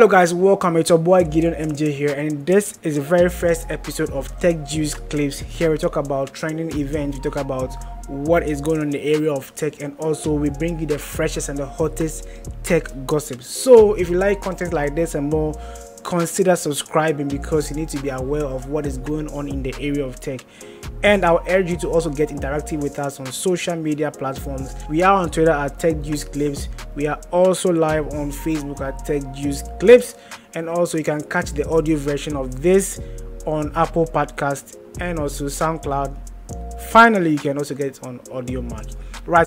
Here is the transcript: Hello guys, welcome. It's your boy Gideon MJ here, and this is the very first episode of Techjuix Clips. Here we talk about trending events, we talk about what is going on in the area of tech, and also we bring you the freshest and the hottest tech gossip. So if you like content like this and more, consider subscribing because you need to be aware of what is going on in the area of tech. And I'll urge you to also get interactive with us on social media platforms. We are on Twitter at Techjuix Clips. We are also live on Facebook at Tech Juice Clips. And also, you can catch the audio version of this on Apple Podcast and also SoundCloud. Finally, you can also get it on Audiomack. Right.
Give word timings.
Hello 0.00 0.08
guys, 0.08 0.32
welcome. 0.32 0.78
It's 0.78 0.88
your 0.88 0.98
boy 0.98 1.24
Gideon 1.24 1.52
MJ 1.52 1.92
here, 1.92 2.14
and 2.14 2.46
this 2.46 2.78
is 2.82 2.96
the 2.96 3.02
very 3.02 3.28
first 3.28 3.70
episode 3.70 4.08
of 4.12 4.34
Techjuix 4.40 4.94
Clips. 5.10 5.40
Here 5.40 5.70
we 5.70 5.76
talk 5.76 5.96
about 5.96 6.32
trending 6.32 6.74
events, 6.74 7.18
we 7.18 7.22
talk 7.22 7.36
about 7.36 7.76
what 8.08 8.42
is 8.42 8.62
going 8.62 8.78
on 8.78 8.84
in 8.84 8.90
the 8.92 9.02
area 9.02 9.30
of 9.30 9.54
tech, 9.54 9.82
and 9.82 9.94
also 9.98 10.32
we 10.32 10.48
bring 10.48 10.80
you 10.80 10.86
the 10.86 10.98
freshest 10.98 11.50
and 11.50 11.58
the 11.58 11.66
hottest 11.66 12.26
tech 12.62 12.88
gossip. 13.04 13.42
So 13.42 13.92
if 13.92 14.08
you 14.08 14.16
like 14.16 14.40
content 14.40 14.72
like 14.72 14.94
this 14.94 15.14
and 15.14 15.28
more, 15.28 15.52
consider 16.02 16.56
subscribing 16.56 17.28
because 17.28 17.68
you 17.68 17.76
need 17.76 17.90
to 17.90 18.00
be 18.00 18.08
aware 18.08 18.46
of 18.46 18.70
what 18.70 18.86
is 18.86 18.96
going 18.96 19.28
on 19.32 19.48
in 19.48 19.62
the 19.62 19.74
area 19.78 20.02
of 20.02 20.18
tech. 20.18 20.46
And 21.02 21.24
I'll 21.24 21.42
urge 21.48 21.70
you 21.70 21.76
to 21.78 21.88
also 21.88 22.10
get 22.10 22.28
interactive 22.28 22.82
with 22.82 22.98
us 22.98 23.20
on 23.20 23.26
social 23.26 23.76
media 23.76 24.10
platforms. 24.10 24.74
We 24.88 25.02
are 25.02 25.14
on 25.14 25.30
Twitter 25.30 25.50
at 25.50 25.78
Techjuix 25.78 26.30
Clips. 26.30 26.68
We 26.94 27.06
are 27.06 27.20
also 27.30 27.72
live 27.72 28.08
on 28.14 28.30
Facebook 28.30 28.80
at 28.82 29.06
Tech 29.06 29.22
Juice 29.34 29.62
Clips. 29.78 30.16
And 30.54 30.68
also, 30.68 30.98
you 30.98 31.04
can 31.04 31.22
catch 31.22 31.52
the 31.52 31.66
audio 31.68 31.96
version 31.96 32.36
of 32.36 32.60
this 32.60 33.00
on 33.46 33.72
Apple 33.76 34.04
Podcast 34.04 34.76
and 35.00 35.18
also 35.18 35.46
SoundCloud. 35.46 36.14
Finally, 36.90 37.30
you 37.30 37.38
can 37.38 37.56
also 37.56 37.74
get 37.74 37.86
it 37.98 38.06
on 38.06 38.18
Audiomack. 38.20 38.96
Right. 39.26 39.38